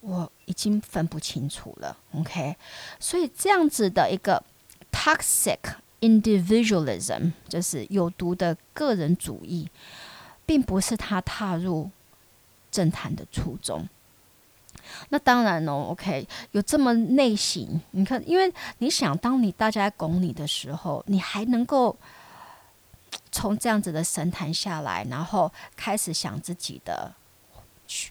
[0.00, 1.96] 我已经分不清楚了。
[2.12, 2.56] OK，
[3.00, 4.42] 所以这样子的一个
[4.92, 5.58] toxic
[6.00, 9.68] individualism，就是有毒的个人主义，
[10.44, 11.90] 并不是他踏入
[12.70, 13.88] 政坛的初衷。
[15.10, 21.96] 那当然哦，OK，有这么内省，你看，因为你想，当你大家拱你的时候，你还能够。
[23.30, 27.12] 从这样子的神坛下来，然后开始想自己的
[27.86, 28.10] 虚，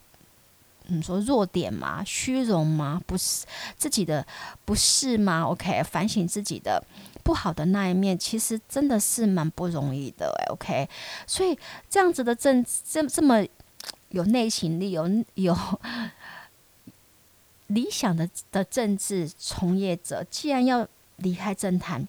[0.86, 2.04] 你说弱点吗？
[2.06, 3.02] 虚荣吗？
[3.06, 4.26] 不是自己的
[4.64, 6.84] 不是吗？OK，反省自己的
[7.24, 10.32] 不好的那一面，其实真的是蛮不容易的。
[10.50, 10.88] OK，
[11.26, 11.58] 所以
[11.90, 13.44] 这样子的政这这么
[14.10, 15.56] 有内心力、有有
[17.68, 22.08] 理想的的政治从业者，既然要离开政坛。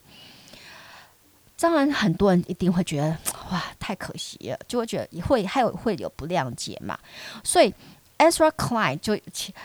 [1.61, 3.19] 当然，很多人一定会觉得
[3.51, 6.97] 哇，太可惜了，就会觉得会还有会有不谅解嘛。
[7.43, 7.75] 所以
[8.17, 9.19] Ezra Klein 就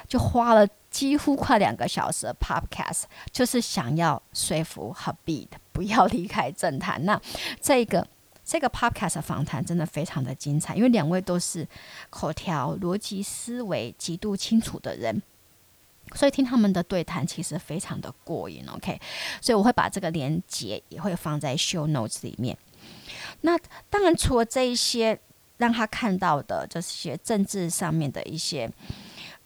[0.07, 7.05] 就花了几乎快两个小时的 Podcast，就是想要说服 Habib 不要离开政坛。
[7.05, 7.21] 那
[7.61, 8.07] 这个
[8.43, 11.67] 这个 Podcast 访谈真的非常的精彩，因为两位都是
[12.09, 15.21] 口条、逻辑思维极度清楚的人。
[16.15, 18.99] 所以听他们的对谈其实非常的过瘾，OK？
[19.41, 22.57] 所以我会把这个连结也会放在 show notes 里面。
[23.41, 23.57] 那
[23.89, 25.19] 当然，除了这一些
[25.57, 28.69] 让他看到的这些政治上面的一些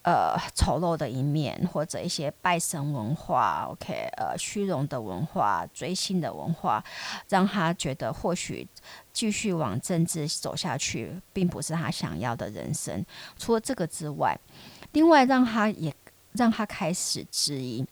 [0.03, 3.93] 呃丑陋的一面，或者一些拜神文化，OK？
[4.17, 6.83] 呃，虚荣的文化、追星的文化，
[7.29, 8.67] 让他觉得或许
[9.13, 13.05] 继续往政治走下去，并不是他想要的人生。
[13.37, 14.37] 除了这个之外，
[14.91, 15.95] 另外让他也。
[16.33, 17.85] 让他开始质疑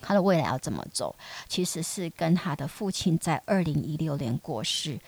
[0.00, 1.16] 他的未来要怎么走，
[1.48, 5.00] 其实是跟他的父亲在二零一六年过世，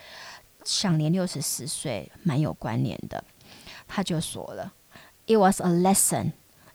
[0.64, 3.22] 享年六十四岁，蛮有关联的。
[3.86, 4.72] 他就说了
[5.26, 6.32] ：“It was a lesson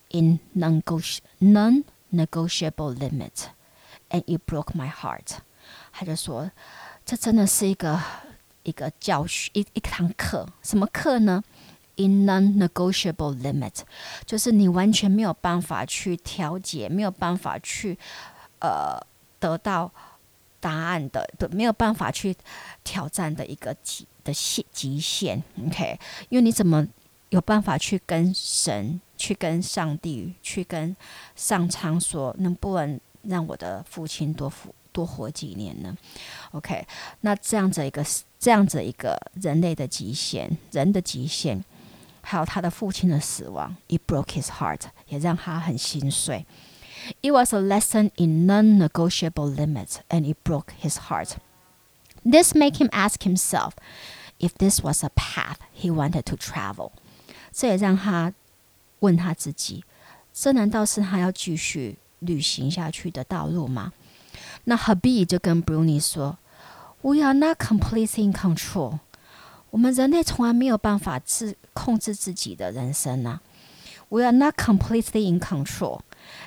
[0.10, 3.50] in non-negotiable limit,
[4.10, 5.40] and it broke my heart。”
[5.92, 6.52] 他就说
[7.06, 8.02] ：“这真的是一个
[8.64, 10.48] 一个教训，一一堂课。
[10.62, 11.44] 什么课呢？”
[11.98, 13.76] In non-negotiable limit，
[14.26, 17.98] 就是你完全没有办法去调节，没有办法去
[18.60, 19.00] 呃
[19.40, 19.90] 得到
[20.60, 22.36] 答案的，的没有办法去
[22.84, 25.42] 挑战的一个极的限极限。
[25.66, 26.86] OK，因为你怎么
[27.30, 30.94] 有办法去跟神、去跟上帝、去跟
[31.34, 35.96] 上苍说，能不能让我的父亲多活多活几年呢
[36.52, 36.86] ？OK，
[37.22, 38.06] 那这样子一个
[38.38, 41.64] 这样子一个人类的极限，人的极限。
[42.25, 46.47] 还有他的父亲的死亡，it broke his heart，也让他很心碎。
[47.23, 51.37] It was a lesson in non-negotiable limits, and it broke his heart.
[52.23, 53.73] This made him ask himself
[54.39, 56.93] if this was a path he wanted to travel.
[57.51, 58.35] 这也让他
[58.99, 59.85] 问他自己：
[60.33, 63.93] 这难道是他要继续旅行下去的道路吗？
[64.65, 66.39] 那 Habib 就跟 Bruni 说：
[67.01, 68.99] We are not completely in control.
[69.71, 73.43] 我们人类从来没有办法自 控制自己的人生呐、啊。
[74.09, 76.01] We are not completely in control,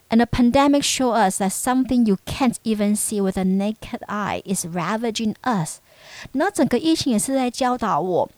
[0.09, 4.41] and the pandemic show us that something you can't even see with a naked eye
[4.45, 5.79] is ravaging us。
[6.33, 8.29] 那整个疫情也是在教导我，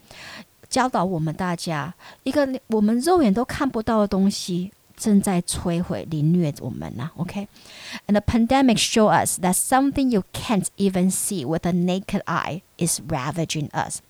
[0.69, 7.11] 教导我们大家，一个我们肉眼都看不到的东西正在摧毁、凌虐我们呐、啊。
[7.17, 13.01] OK，and the pandemic show us that something you can't even see with a naked eye is
[13.07, 14.01] ravaging us。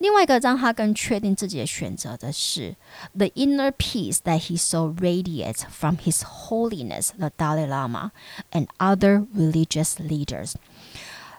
[0.00, 2.74] 另外一个让他更确定自己的选择的是
[3.12, 8.10] ，the inner peace that he saw radiate from his holiness the Dalai Lama
[8.50, 10.54] and other religious leaders。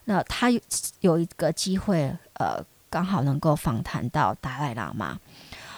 [0.06, 0.52] 那他
[1.00, 5.19] 有一个机会，呃，刚好能够访谈到达赖喇嘛。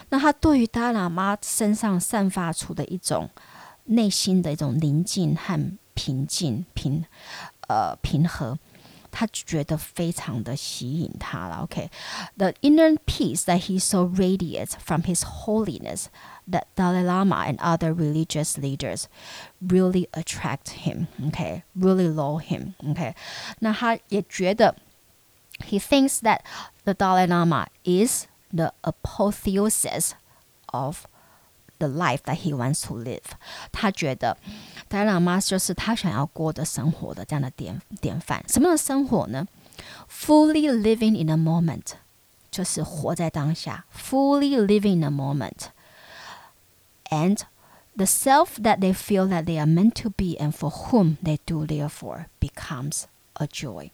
[0.09, 3.29] 那他对于达赖喇嘛身上散发出的一种
[3.85, 7.05] 内心的一种宁静和平静、平
[7.69, 8.59] 呃平和。
[9.12, 11.62] 他觉得非常的吸引他了。
[11.62, 12.54] OK，the、okay?
[12.60, 16.08] inner peace that he saw radiate from his holiness,
[16.46, 19.04] that Dalai Lama and other religious leaders
[19.60, 21.06] really attract him.
[21.26, 22.14] OK，really、okay?
[22.14, 22.74] love him.
[22.88, 23.14] OK，
[23.60, 24.76] 那他也觉得，
[25.68, 26.40] he thinks that
[26.84, 30.12] the Dalai Lama is the apotheosis
[30.66, 31.06] of
[31.78, 33.24] the life that he wants to live。
[33.72, 34.36] 他觉得。
[34.36, 38.42] 达 赖喇嘛就是他想要过的生活的这样的典典范。
[38.48, 39.46] 什么样的生活呢？
[40.10, 41.92] Fully living in a moment，
[42.50, 43.84] 就是活在当下。
[43.94, 47.40] Fully living in a moment，and
[47.96, 51.38] the self that they feel that they are meant to be and for whom they
[51.44, 53.02] do live for becomes
[53.34, 53.90] a joy。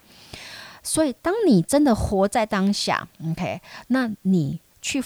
[0.82, 5.02] 所以，当你真的活在当下，OK，那你去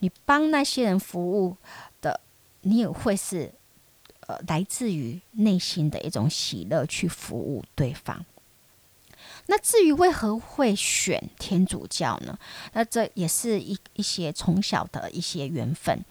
[0.00, 1.56] 你帮那些人服务
[2.00, 2.20] 的，
[2.62, 3.53] 你也会是。
[4.27, 8.25] 呃，来自于内心的一种喜乐去服务对方。
[9.47, 12.37] 那至于为何会选天主教呢？
[12.73, 16.03] 那这也是一一些从小的一些缘分。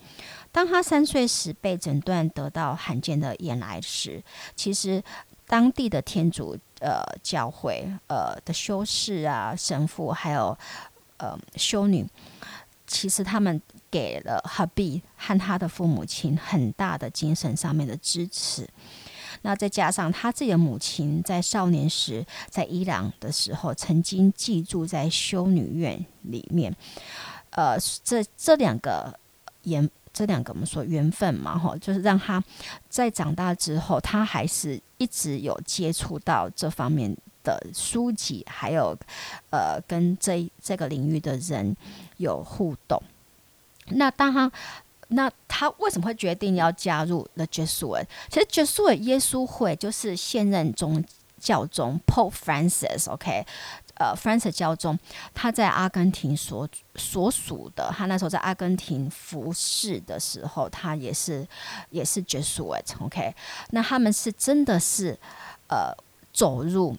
[0.52, 4.22] 当他三岁时被诊断得到罕见的眼癌时，
[4.54, 5.02] 其实
[5.48, 10.56] 当地的天主呃教会呃的修士啊、神父还有
[11.16, 12.06] 呃修女。
[12.86, 18.68] 其实他们给了 Habib 和他的父母亲很大的精神上面的支持。
[19.42, 26.74] 那再加上他自己的母亲在少年时在伊朗的时候曾经寄住在修女院里面，
[27.50, 29.18] 呃，这这两个
[29.64, 32.42] 缘，这两个我们说缘分嘛，哈，就是让他
[32.88, 38.96] 在长大之后，他还是一直有接触到这方面的书籍，还有
[39.50, 41.76] 呃跟这这个领域的人
[42.16, 43.02] 有互动。
[43.88, 44.50] 那当他
[45.08, 48.06] 那他为什么会决定要加入 The Jesuit？
[48.30, 51.04] 其实 Jesuit 耶稣会就是现任宗
[51.38, 53.46] 教宗 Pope Francis，OK，、okay?
[53.96, 54.98] 呃，Francis 教宗
[55.34, 61.46] 他在阿根廷所所属的，他那时候在阿根廷服侍的时候，他也是
[61.90, 63.34] 也是 Jesuit，OK，、
[63.70, 65.18] 那他们是真的是
[65.68, 65.94] 呃
[66.32, 66.96] 走入。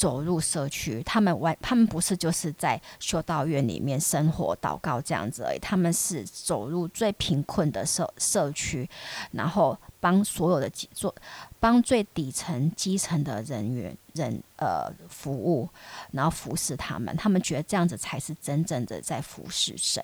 [0.00, 8.88] 走入社区，他们完，他们不是就是在修道院里面生活、祷告这样子而已，他们是走入最贫困的社社区，
[9.32, 11.14] 然后帮所有的做。
[11.60, 15.68] 帮最底层、基层的人员人呃服务，
[16.12, 20.02] 然后服侍他们，他们觉得这样子才是真正的在服侍神。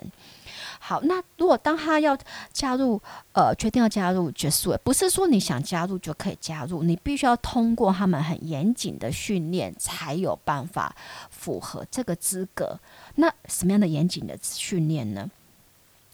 [0.79, 2.15] 好，那如果当他要
[2.53, 3.01] 加入
[3.33, 10.95] 呃，决定要加入爵士不是说你想加入就可以加入，你必须要通过他们很严谨的训练，才有办法
[11.31, 12.79] 符合这个资格。
[13.15, 15.31] 那什么样的严谨的训练呢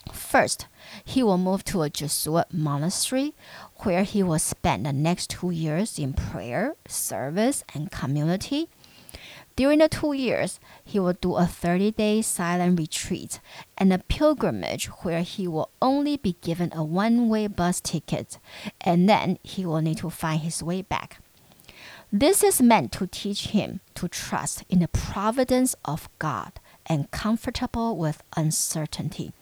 [0.06, 0.62] ？First,
[1.04, 3.34] he will move to a Jesuit monastery
[3.82, 8.68] where he will spend the next two years in prayer, service, and community.
[9.54, 13.38] During the two years, he will do a 30 day silent retreat
[13.76, 18.38] and a pilgrimage where he will only be given a one way bus ticket,
[18.80, 21.18] and then he will need to find his way back.
[22.10, 26.52] This is meant to teach him to trust in the providence of God
[26.86, 29.32] and comfortable with uncertainty.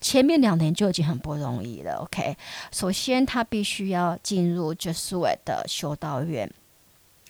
[0.00, 2.36] 前面两年就已经很不容易了，OK。
[2.72, 6.50] 首先，他必须要进入 Jesuit 的修道院，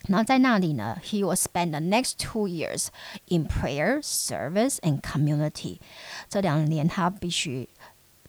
[0.06, 2.86] 然后在那里呢，He will spend the next two years
[3.26, 5.78] in prayer, service, and community。
[6.28, 7.68] 这两年他必须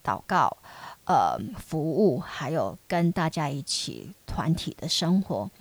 [0.04, 0.58] 祷告、
[1.06, 5.52] 呃，服务，还有跟大家一起团体的生活。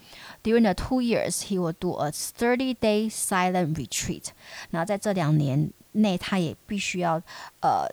[0.43, 4.29] During the two years, he will do a thirty-day silent retreat。
[4.71, 7.21] 然后在这两年内，他也必须要
[7.61, 7.87] 呃。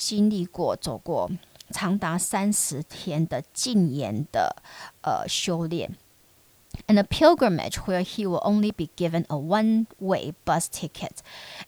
[0.00, 1.30] 经历过、走过
[1.70, 4.56] 长达三十天的禁言的
[5.02, 5.94] 呃修炼
[6.86, 11.18] ，and a pilgrimage where he will only be given a one-way bus ticket,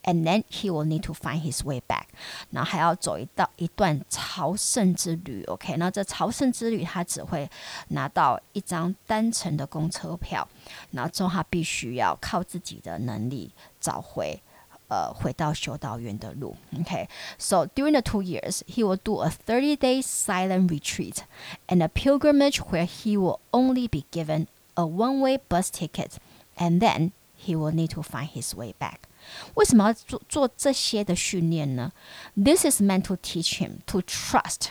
[0.04, 2.06] and then he will need to find his way back。
[2.50, 5.76] 然后还要走一道一段朝圣之旅，OK？
[5.76, 7.48] 那这朝圣之旅他只会
[7.88, 10.48] 拿到一张单程的公车票，
[10.92, 14.42] 然后之后他必须要靠自己的能力找回。
[14.91, 16.55] 呃，回到修道院的路。
[16.73, 21.23] Okay, so during the two years, he will do a 30-day silent retreat
[21.67, 26.11] and a pilgrimage where he will only be given a one-way bus ticket,
[26.55, 28.99] and then he will need to find his way back.
[29.55, 31.91] 为什么要做做这些的训练呢？
[32.35, 34.69] This is meant to teach him to trust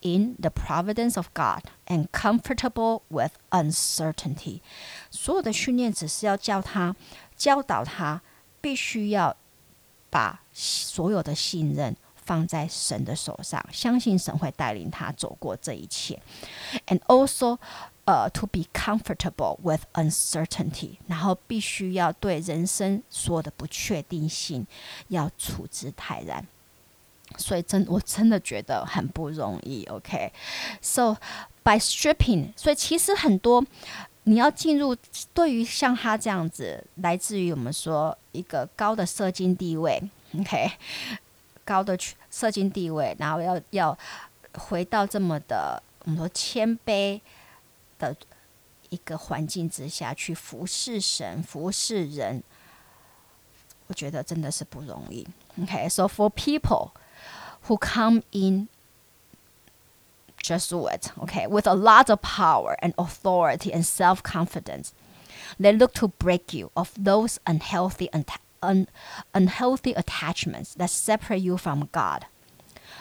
[0.00, 4.62] in the providence of God and comfortable with uncertainty.
[5.10, 6.96] 所有的训练只是要教他
[7.36, 8.22] 教导他，
[8.62, 9.36] 必须要。
[10.09, 16.21] 把所有的信任放在神的手上，相信神会带领他走过这一切。
[16.87, 17.57] And also,
[18.05, 24.67] uh, to be comfortable with uncertainty，然后必须要对人生所有的不确定性
[25.07, 26.45] 要处之泰然。
[27.37, 29.83] 所以真我真的觉得很不容易。
[29.85, 31.15] OK，so、
[31.63, 33.65] by stripping，所以其实很多。
[34.27, 34.93] 你要进入，
[35.33, 40.03] 对于像他这样子，来自于我们说一个高的社经地位
[40.37, 40.69] ，OK，
[41.63, 41.97] 高的
[42.29, 43.97] 社经地位，然后要要
[44.53, 47.21] 回到这么的我们说谦卑
[47.97, 48.13] 的
[48.89, 52.43] 一个环境之下去服侍神、服侍人，
[53.87, 55.25] 我觉得真的是不容易。
[55.61, 56.91] OK，so、for people
[57.65, 58.67] who come in。
[60.46, 64.92] Jesuit, okay, with a lot of power and authority and self-confidence.
[65.60, 68.08] They look to break you of those unhealthy,
[68.60, 68.88] un
[69.32, 72.26] unhealthy attachments that separate you from God.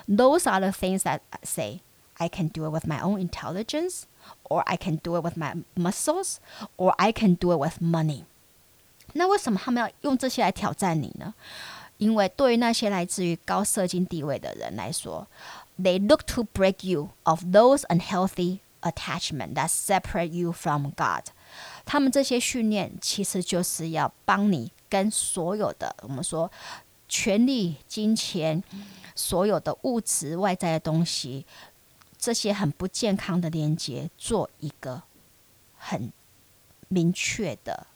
[0.08, 1.82] Those are the things that say,
[2.20, 4.06] I can do it with my own intelligence,
[4.44, 6.40] or I can do it with my muscles,
[6.78, 8.26] or I can do it with money.
[9.14, 11.34] 那为什么他们要用这些来挑战你呢？
[11.98, 15.28] 因为对于那些来自于高社经地位的人来说
[15.79, 21.27] ，They look to break you of those unhealthy attachment that separate you from God。
[21.85, 26.51] 他们这些训练其实就是要帮你跟所有的我们说
[27.09, 28.63] 权力、金钱、
[29.15, 31.47] 所有的物质外在的东西，
[32.19, 35.03] 这些很不健康的连接，做一个
[35.77, 36.13] 很
[36.89, 37.87] 明确的。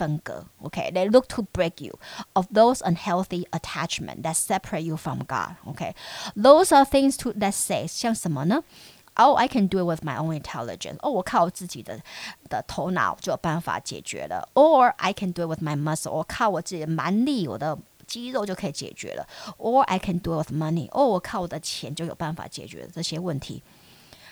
[0.00, 1.98] 分隔，OK，they look to break you
[2.34, 8.62] of those unhealthy attachment that separate you from God，OK，those are things to that say 像什么呢
[9.18, 10.98] Oh, I can do it with my own intelligence.
[11.00, 11.98] 哦，我靠我自己的
[12.50, 14.46] 的头脑就有办法解决了。
[14.52, 16.10] Or I can do it with my muscle.
[16.10, 19.26] 我靠我自己的蛮力，我的肌肉就可以解决了。
[19.56, 20.90] Or I can do it with money.
[20.90, 23.62] 哦，我靠我的钱就有办法解决这些问题。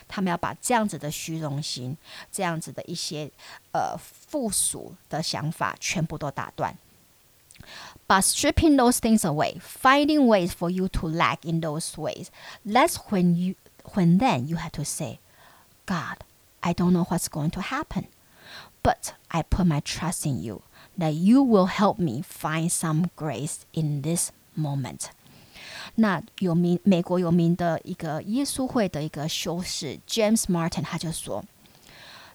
[0.09, 1.97] 他们要把这样子的虚荣心，
[2.31, 3.31] 这样子的一些
[3.71, 6.77] 呃附属的想法全部都打断。
[8.07, 12.27] But stripping those things away, finding ways for you to lack in those ways,
[12.65, 13.55] that's when you
[13.93, 15.19] When then you have to say,
[15.85, 16.23] God,
[16.63, 18.07] I don't know what's going to happen,
[18.81, 20.63] but I put my trust in you
[20.97, 25.11] that you will help me find some grace in this moment.
[25.99, 31.43] 那有名美国有名的一个耶稣会的一个修士 James Martin，他就说，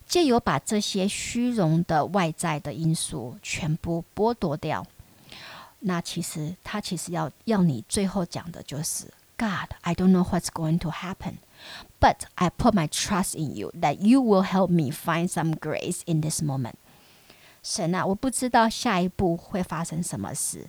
[0.07, 4.87] 借由把这些虚荣的外在的因素全部剥夺掉，
[5.81, 9.13] 那其实他其实要要你最后讲的就是。
[9.39, 11.37] God, I don't know what's going to happen,
[11.99, 16.03] but I put my trust in you that you will help me find some grace
[16.05, 16.75] in this moment.
[17.63, 20.69] 神啊，我不知道下一步会发生什么事，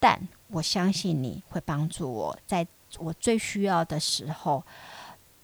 [0.00, 2.65] 但 我相信你会帮助我，在
[2.97, 4.63] 我最需要的时候，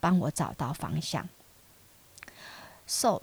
[0.00, 1.28] 帮我找到方向。
[2.86, 3.22] So，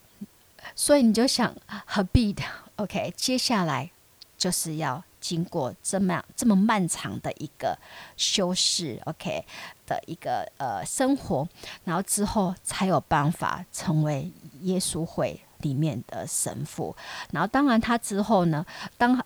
[0.76, 1.56] 所以你就想
[1.86, 2.44] 何必的
[2.76, 3.92] ？OK，接下来
[4.38, 5.04] 就是要。
[5.22, 7.76] 经过这么这么漫长的一个
[8.16, 9.44] 修饰，OK
[9.88, 11.48] 的一个呃生活，
[11.84, 14.32] 然后之后才有办法成为
[14.62, 16.96] 耶稣会里面的神父。
[17.32, 18.64] 然后当然他之后呢，
[19.00, 19.20] 当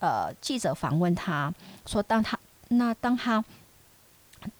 [0.00, 1.54] 呃记者访问他
[1.88, 3.44] 说，当他那当他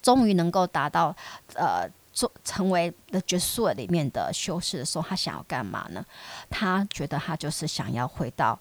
[0.02, 1.14] 终于能够达到
[1.54, 6.04] 呃做成为 The Jesuit 里面的修士的时候，他想要干嘛呢？
[6.48, 8.58] 他觉得他就是想要回到。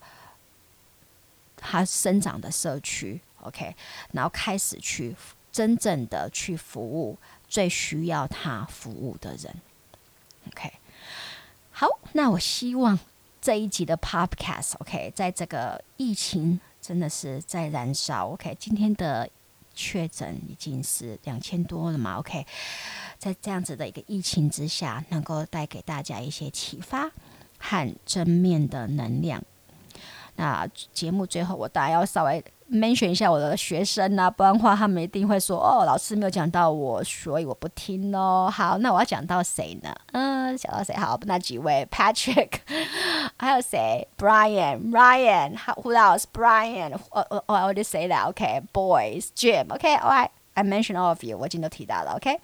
[1.60, 3.76] 他生长的社区，OK，
[4.12, 5.16] 然后开始去
[5.52, 7.18] 真正的去服务
[7.50, 9.56] 最需要他服务的人
[10.50, 10.72] ，OK。
[11.72, 13.00] 好，那我希望
[13.42, 19.30] 这一集的 Podcast，OK，在这个疫情真的是在燃烧，OK，今天的
[19.76, 22.46] 确诊已经是两千多了嘛，OK，
[23.18, 27.12] 在这样子的一个疫情之下，能够带给大家一些启发
[27.60, 29.44] 和正面的能量。
[30.38, 32.42] 那节目最后，我当然要稍微
[32.72, 38.52] mention 一下我的学生呐、啊，不然的话他们一定会说哦，老师没有讲到我，所以我不听哦。
[38.54, 39.94] 好，那我要讲到谁呢？
[40.12, 40.96] 嗯，讲到谁？
[40.96, 42.52] 好，那几位，Patrick，
[43.38, 48.28] 还有谁？Brian，Ryan，Who else？Brian，我我我 already say that。
[48.30, 52.14] OK，Boys，Jim，OK，Alright，I mention all of you，我已经都提到了。
[52.16, 52.40] OK，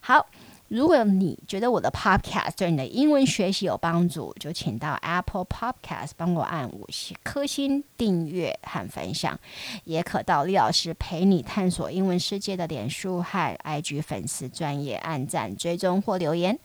[0.00, 0.26] 好。
[0.70, 9.36] 如果你觉得我的 Podcast 对你的英文学习有帮助，就请到 Apple Podcast 帮我按五星颗星订阅和分享，
[9.82, 16.56] 也可到李老师陪你探索英文世界的脸书和 IG 粉丝专业按赞追踪或留言。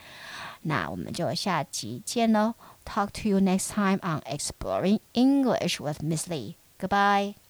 [0.62, 2.53] 那我们就下集见喽
[2.86, 6.58] ！Talk to you next time on Exploring English with Miss Lee.
[6.80, 7.45] Goodbye.